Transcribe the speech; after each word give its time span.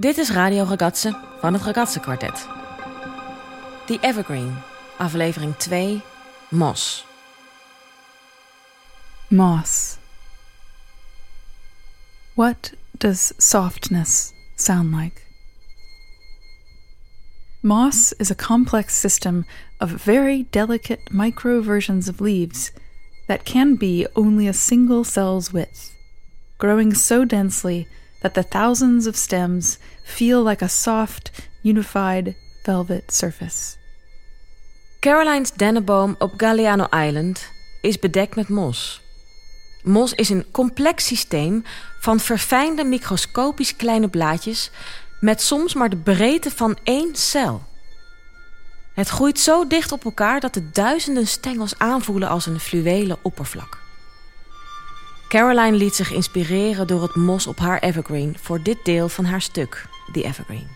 Dit 0.00 0.18
is 0.18 0.30
Radio 0.30 0.64
Ragazze 0.64 1.14
van 1.40 1.52
het 1.52 1.62
Ragazze 1.62 2.00
Quartet. 2.00 2.46
The 3.86 3.98
Evergreen, 4.00 4.56
aflevering 4.96 5.56
2, 5.56 6.00
Mos. 6.50 7.06
Moss. 9.28 9.96
What 12.34 12.72
does 12.98 13.32
softness 13.36 14.32
sound 14.56 14.94
like? 14.94 15.22
Moss 17.60 18.12
is 18.18 18.30
a 18.30 18.34
complex 18.34 19.00
system 19.00 19.46
of 19.80 19.90
very 19.90 20.46
delicate 20.50 21.10
micro 21.10 21.60
versions 21.60 22.08
of 22.08 22.20
leaves 22.20 22.72
that 23.26 23.44
can 23.44 23.76
be 23.76 24.06
only 24.14 24.46
a 24.48 24.52
single 24.52 25.04
cell's 25.04 25.52
width, 25.52 25.92
growing 26.58 26.94
so 26.94 27.24
densely 27.24 27.88
that 28.20 28.34
the 28.34 28.48
thousands 28.48 29.06
of 29.06 29.16
stems 29.16 29.78
feel 30.02 30.42
like 30.42 30.64
a 30.64 30.68
soft, 30.68 31.30
unified 31.62 32.34
velvet 32.62 33.12
surface. 33.12 33.76
Caroline's 35.00 35.52
dennenboom 35.52 36.14
op 36.18 36.32
Galliano 36.36 36.86
Island 36.90 37.50
is 37.80 37.98
bedekt 37.98 38.36
met 38.36 38.48
mos. 38.48 39.02
Mos 39.82 40.14
is 40.14 40.28
een 40.28 40.50
complex 40.50 41.06
systeem 41.06 41.64
van 42.00 42.20
verfijnde 42.20 42.84
microscopisch 42.84 43.76
kleine 43.76 44.08
blaadjes 44.08 44.70
met 45.20 45.42
soms 45.42 45.74
maar 45.74 45.90
de 45.90 45.96
breedte 45.96 46.50
van 46.50 46.78
één 46.82 47.14
cel. 47.14 47.66
Het 48.94 49.08
groeit 49.08 49.38
zo 49.38 49.66
dicht 49.66 49.92
op 49.92 50.04
elkaar 50.04 50.40
dat 50.40 50.54
de 50.54 50.70
duizenden 50.70 51.26
stengels 51.26 51.78
aanvoelen 51.78 52.28
als 52.28 52.46
een 52.46 52.60
fluwelen 52.60 53.18
oppervlak. 53.22 53.78
Caroline 55.28 55.76
liet 55.76 55.94
zich 55.94 56.12
inspireren 56.12 56.86
door 56.86 57.02
het 57.02 57.14
mos 57.14 57.46
op 57.46 57.58
haar 57.58 57.78
evergreen 57.78 58.36
voor 58.40 58.62
dit 58.62 58.78
deel 58.82 59.08
van 59.08 59.24
haar 59.24 59.42
stuk, 59.42 59.86
The 60.12 60.24
Evergreen. 60.24 60.66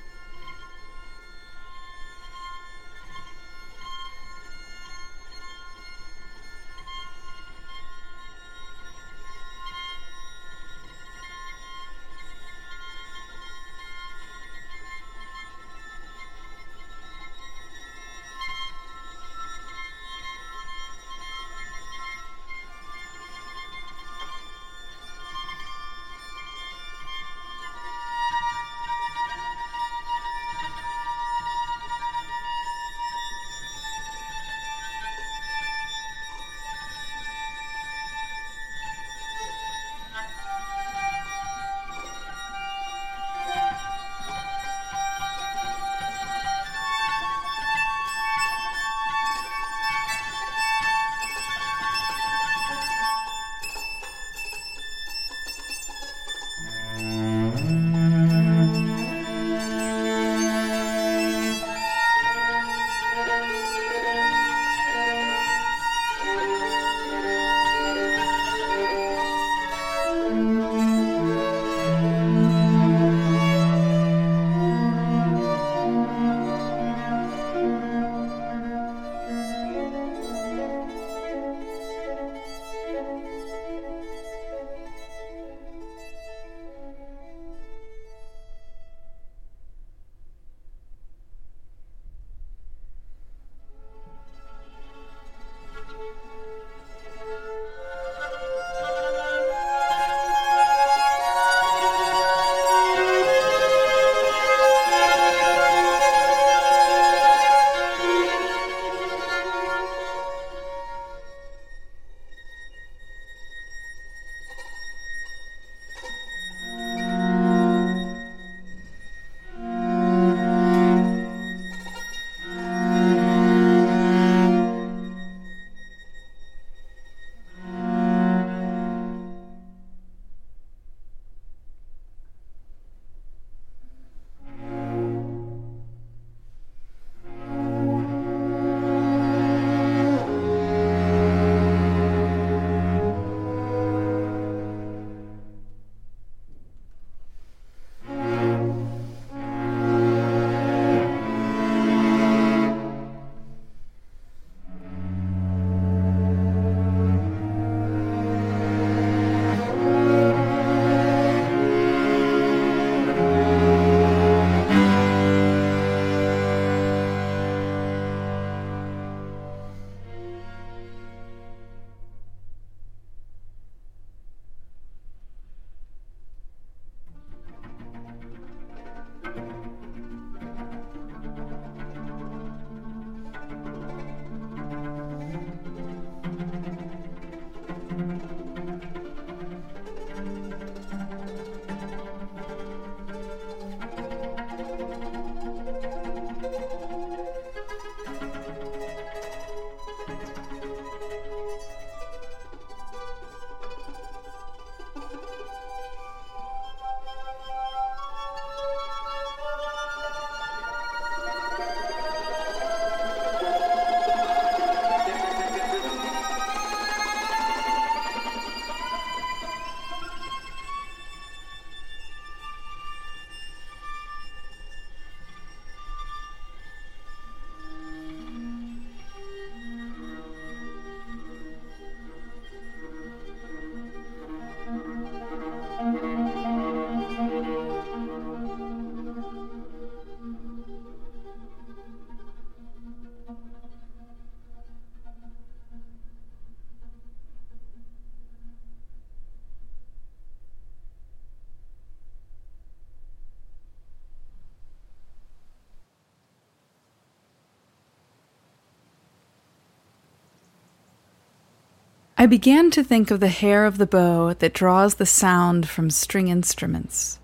I 262.23 262.27
began 262.27 262.71
to 262.71 262.85
think 262.85 263.11
of 263.11 263.19
the 263.19 263.27
hair 263.27 263.67
of 263.67 263.79
the 263.79 263.87
bow 263.87 264.33
that 264.35 264.53
draws 264.53 264.95
the 264.95 265.07
sound 265.07 265.69
from 265.69 265.91
string 265.91 266.29
instruments. 266.29 267.19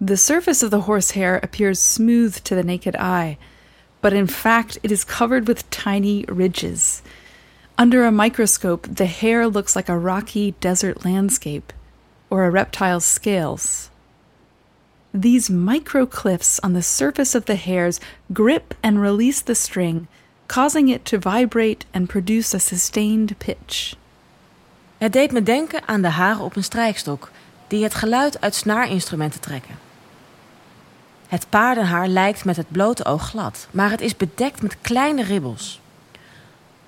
The 0.00 0.16
surface 0.16 0.62
of 0.62 0.70
the 0.70 0.80
horsehair 0.88 1.36
appears 1.42 1.78
smooth 1.78 2.42
to 2.44 2.54
the 2.54 2.62
naked 2.62 2.96
eye, 2.96 3.36
but 4.00 4.14
in 4.14 4.28
fact 4.28 4.78
it 4.82 4.90
is 4.90 5.04
covered 5.04 5.46
with 5.46 5.68
tiny 5.68 6.24
ridges. 6.26 7.02
Under 7.76 8.06
a 8.06 8.10
microscope, 8.10 8.88
the 8.90 9.04
hair 9.04 9.46
looks 9.46 9.76
like 9.76 9.90
a 9.90 9.98
rocky 9.98 10.52
desert 10.52 11.04
landscape 11.04 11.70
or 12.30 12.46
a 12.46 12.50
reptile's 12.50 13.04
scales. 13.04 13.90
These 15.12 15.50
microcliffs 15.50 16.60
on 16.62 16.72
the 16.72 16.80
surface 16.80 17.34
of 17.34 17.44
the 17.44 17.56
hairs 17.56 18.00
grip 18.32 18.72
and 18.82 19.02
release 19.02 19.42
the 19.42 19.54
string, 19.54 20.08
causing 20.46 20.90
it 20.90 21.04
to 21.04 21.18
vibrate 21.18 21.86
and 21.90 22.06
produce 22.06 22.56
a 22.56 22.58
sustained 22.58 23.38
pitch. 23.38 23.94
Het 24.98 25.12
deed 25.12 25.32
me 25.32 25.42
denken 25.42 25.88
aan 25.88 26.02
de 26.02 26.08
haren 26.08 26.44
op 26.44 26.56
een 26.56 26.64
strijkstok, 26.64 27.30
die 27.66 27.82
het 27.82 27.94
geluid 27.94 28.40
uit 28.40 28.54
snaarinstrumenten 28.54 29.40
trekken. 29.40 29.78
Het 31.28 31.46
paardenhaar 31.48 32.08
lijkt 32.08 32.44
met 32.44 32.56
het 32.56 32.70
blote 32.70 33.04
oog 33.04 33.28
glad, 33.28 33.68
maar 33.70 33.90
het 33.90 34.00
is 34.00 34.16
bedekt 34.16 34.62
met 34.62 34.76
kleine 34.80 35.22
ribbels. 35.22 35.80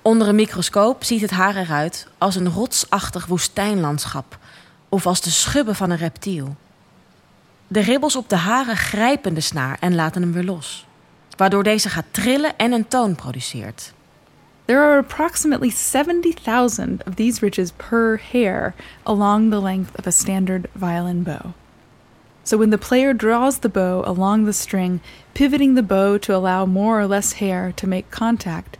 Onder 0.01 0.27
een 0.27 0.35
microscoop 0.35 1.03
ziet 1.03 1.21
het 1.21 1.31
haar 1.31 1.55
eruit 1.55 2.07
als 2.17 2.35
een 2.35 2.49
rotsachtig 2.49 3.25
woestijnlandschap 3.25 4.37
of 4.89 5.05
als 5.05 5.21
de 5.21 5.29
schubben 5.29 5.75
van 5.75 5.89
een 5.89 5.97
reptiel. 5.97 6.55
De 7.67 7.79
ribbels 7.79 8.15
op 8.15 8.29
de 8.29 8.35
haren 8.35 8.77
grijpen 8.77 9.33
de 9.33 9.41
snaar 9.41 9.77
en 9.79 9.95
laten 9.95 10.21
hem 10.21 10.31
weer 10.31 10.43
los, 10.43 10.85
waardoor 11.39 11.63
deze 11.63 11.89
gaat 11.89 12.05
trillen 12.11 12.57
en 12.57 12.71
een 12.71 12.87
toon 12.87 13.15
produceert. 13.15 13.93
There 14.65 14.79
are 14.79 14.97
approximately 14.97 15.69
70,000 15.69 17.03
of 17.07 17.15
these 17.15 17.39
ridges 17.39 17.71
per 17.71 18.21
hair 18.31 18.73
along 19.03 19.49
the 19.49 19.61
length 19.61 19.97
of 19.97 20.05
a 20.05 20.11
standard 20.11 20.67
violin 20.73 21.23
bow. 21.23 21.53
So 22.43 22.57
when 22.57 22.69
the 22.69 22.77
player 22.77 23.13
draws 23.13 23.59
the 23.59 23.69
bow 23.69 24.03
along 24.05 24.45
the 24.45 24.53
string, 24.53 24.99
pivoting 25.33 25.75
the 25.75 25.83
bow 25.83 26.17
to 26.17 26.35
allow 26.35 26.65
more 26.65 26.99
or 26.99 27.07
less 27.07 27.33
hair 27.33 27.71
to 27.71 27.87
make 27.87 28.11
contact, 28.11 28.77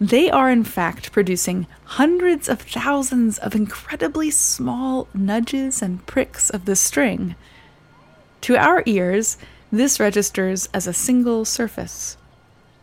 they 0.00 0.30
are 0.30 0.52
in 0.52 0.64
fact 0.64 1.12
producing 1.12 1.66
hundreds 1.84 2.48
of 2.48 2.60
thousands 2.60 3.38
of 3.38 3.54
incredibly 3.54 4.30
small 4.30 5.06
nudges 5.12 5.82
and 5.82 6.06
pricks 6.06 6.50
of 6.50 6.64
the 6.66 6.76
string. 6.76 7.34
To 8.40 8.56
our 8.56 8.82
ears, 8.86 9.38
this 9.72 9.98
registers 9.98 10.70
as 10.72 10.86
a 10.86 10.92
single 10.92 11.44
surface, 11.44 12.16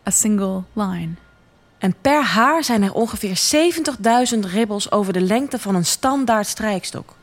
a 0.06 0.10
single 0.10 0.64
line. 0.72 1.14
En 1.78 1.94
per 2.00 2.22
haar 2.22 2.64
zijn 2.64 2.82
er 2.82 2.92
ongeveer 2.92 3.40
70.000 4.34 4.38
ribbels 4.52 4.90
over 4.90 5.12
de 5.12 5.20
lengte 5.20 5.58
van 5.58 5.74
een 5.74 5.84
standaard 5.86 6.46
strijkstok. 6.46 7.14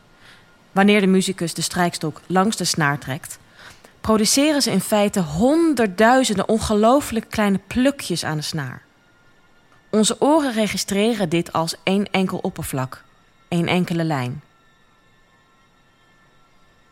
Wanneer 0.72 1.02
de 1.02 1.08
muzikus 1.08 1.54
de 1.54 1.62
strijkstok 1.62 2.22
langs 2.28 2.56
de 2.56 2.64
snaar 2.64 3.00
trekt, 3.00 3.40
produceren 4.02 4.62
ze 4.62 4.72
in 4.72 4.82
feite 4.82 5.20
honderdduizenden 5.20 6.48
ongelooflijk 6.48 7.30
kleine 7.30 7.60
plukjes 7.68 8.26
aan 8.26 8.38
de 8.38 8.44
snaar. 8.44 8.82
Onze 9.90 10.22
oren 10.22 10.54
registreren 10.54 11.30
dit 11.30 11.54
als 11.54 11.76
één 11.84 12.12
enkel 12.12 12.38
oppervlak, 12.38 13.04
één 13.48 13.68
enkele 13.68 14.04
lijn. 14.04 14.42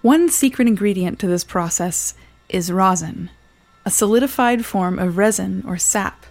One 0.02 0.30
secret 0.30 0.68
ingredient 0.68 1.20
to 1.20 1.28
this 1.28 1.44
process 1.44 2.14
is 2.50 2.72
rosin, 2.72 3.30
a 3.86 3.92
solidified 3.92 4.66
form 4.66 5.00
of 5.00 5.18
resin 5.18 5.64
or 5.66 5.78
sap 5.78 6.26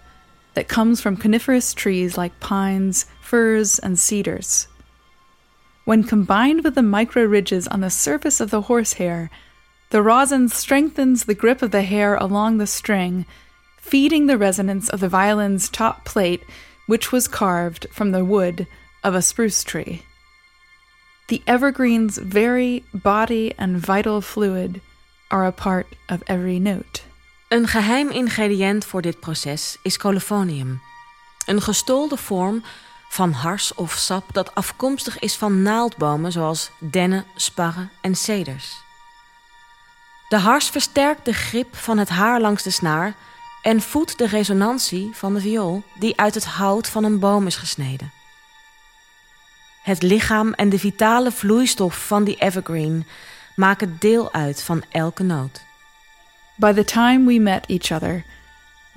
that 0.53 0.67
comes 0.67 1.01
from 1.01 1.17
coniferous 1.17 1.73
trees 1.73 2.17
like 2.17 2.39
pines, 2.39 3.05
firs, 3.21 3.79
and 3.79 3.97
cedars. 3.97 4.67
When 5.85 6.03
combined 6.03 6.63
with 6.63 6.75
the 6.75 6.83
micro 6.83 7.23
ridges 7.23 7.67
on 7.67 7.81
the 7.81 7.89
surface 7.89 8.39
of 8.39 8.51
the 8.51 8.63
horsehair, 8.63 9.29
the 9.89 10.03
rosin 10.03 10.49
strengthens 10.49 11.25
the 11.25 11.33
grip 11.33 11.61
of 11.61 11.71
the 11.71 11.81
hair 11.81 12.15
along 12.15 12.57
the 12.57 12.67
string, 12.67 13.25
feeding 13.77 14.27
the 14.27 14.37
resonance 14.37 14.89
of 14.89 14.99
the 14.99 15.09
violin's 15.09 15.67
top 15.67 16.05
plate, 16.05 16.43
which 16.85 17.11
was 17.11 17.27
carved 17.27 17.87
from 17.91 18.11
the 18.11 18.23
wood 18.23 18.67
of 19.03 19.15
a 19.15 19.21
spruce 19.21 19.63
tree. 19.63 20.03
The 21.29 21.41
evergreen's 21.47 22.17
very 22.17 22.83
body 22.93 23.53
and 23.57 23.77
vital 23.77 24.21
fluid 24.21 24.81
are 25.29 25.45
a 25.45 25.51
part 25.51 25.85
of 26.07 26.17
every 26.23 26.57
note. 26.57 27.01
Een 27.47 27.67
geheim 27.67 28.09
ingrediënt 28.09 28.85
voor 28.85 29.01
dit 29.01 29.19
proces 29.19 29.77
is 29.81 29.97
colophonium, 29.97 30.81
een 31.45 31.61
gestolde 31.61 32.17
vorm 32.17 32.63
van 33.09 33.31
hars 33.31 33.73
of 33.73 33.93
sap 33.93 34.33
dat 34.33 34.55
afkomstig 34.55 35.19
is 35.19 35.35
van 35.35 35.61
naaldbomen 35.61 36.31
zoals 36.31 36.71
dennen, 36.79 37.25
sparren 37.35 37.91
en 38.01 38.15
ceders. 38.15 38.77
De 40.29 40.37
hars 40.37 40.69
versterkt 40.69 41.25
de 41.25 41.33
grip 41.33 41.75
van 41.75 41.97
het 41.97 42.09
haar 42.09 42.41
langs 42.41 42.63
de 42.63 42.69
snaar 42.69 43.15
en 43.61 43.81
voedt 43.81 44.17
de 44.17 44.27
resonantie 44.27 45.09
van 45.13 45.33
de 45.33 45.39
viool 45.39 45.83
die 45.99 46.19
uit 46.19 46.33
het 46.33 46.45
hout 46.45 46.87
van 46.87 47.03
een 47.03 47.19
boom 47.19 47.47
is 47.47 47.55
gesneden. 47.55 48.11
Het 49.83 50.01
lichaam 50.01 50.53
en 50.53 50.69
de 50.69 50.79
vitale 50.79 51.31
vloeistof 51.31 52.07
van 52.07 52.23
die 52.23 52.35
evergreen 52.35 53.07
maken 53.59 53.95
deel 53.99 54.33
uit 54.33 54.63
van 54.63 54.83
elke 54.91 55.23
noot. 55.23 55.61
By 56.55 56.73
the 56.73 56.83
time 56.83 57.25
we 57.25 57.39
met 57.39 57.65
each 57.67 57.91
other, 57.91 58.23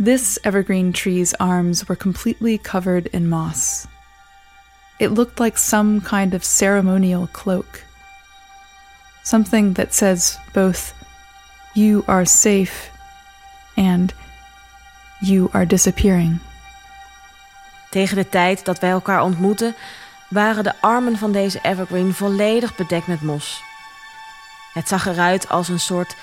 this 0.04 0.38
evergreen 0.42 0.92
tree's 0.92 1.36
arms 1.36 1.84
were 1.84 1.96
completely 1.96 2.58
covered 2.58 3.08
in 3.10 3.28
moss. 3.28 3.86
It 4.98 5.10
looked 5.10 5.38
like 5.38 5.58
some 5.58 6.00
kind 6.00 6.34
of 6.34 6.44
ceremonial 6.44 7.28
cloak. 7.32 7.84
Something 9.22 9.74
that 9.74 9.94
says 9.94 10.38
both, 10.52 10.94
you 11.74 12.02
are 12.06 12.24
safe 12.24 12.90
and 13.76 14.14
you 15.20 15.48
are 15.52 15.66
disappearing. 15.66 16.38
Tegen 17.90 18.16
de 18.16 18.28
tijd 18.28 18.64
dat 18.64 18.78
wij 18.78 18.90
elkaar 18.90 19.22
ontmoetten, 19.22 19.74
waren 20.28 20.64
de 20.64 20.74
armen 20.80 21.16
van 21.16 21.32
deze 21.32 21.58
evergreen 21.62 22.14
volledig 22.14 22.76
bedekt 22.76 23.06
met 23.06 23.20
mos. 23.20 23.62
Het 24.72 24.88
zag 24.88 25.06
eruit 25.06 25.48
als 25.48 25.68
een 25.68 25.80
soort 25.80 26.16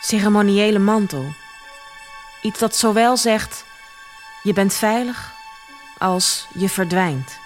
ceremoniële 0.00 0.78
mantel. 0.78 1.34
Iets 2.42 2.58
dat 2.58 2.76
zowel 2.76 3.16
zegt: 3.16 3.64
je 4.42 4.52
bent 4.52 4.74
veilig 4.74 5.32
als 5.98 6.46
je 6.54 6.68
verdwijnt. 6.68 7.38